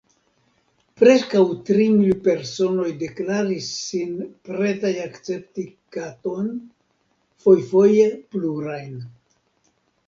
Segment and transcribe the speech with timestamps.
[1.01, 4.17] Preskaŭ tri mil personoj deklaris sin
[4.49, 5.67] pretaj akcepti
[5.99, 6.51] katon–
[7.47, 9.01] fojfoje plurajn.